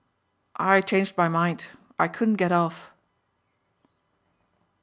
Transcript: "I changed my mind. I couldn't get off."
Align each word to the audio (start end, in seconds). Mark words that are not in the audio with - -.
"I 0.55 0.81
changed 0.81 1.15
my 1.15 1.29
mind. 1.29 1.67
I 1.99 2.07
couldn't 2.07 2.37
get 2.37 2.51
off." 2.51 2.89